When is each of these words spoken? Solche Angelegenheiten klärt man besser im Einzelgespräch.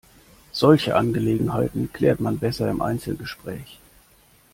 Solche 0.51 0.95
Angelegenheiten 0.95 1.93
klärt 1.93 2.19
man 2.19 2.39
besser 2.39 2.71
im 2.71 2.81
Einzelgespräch. 2.81 3.79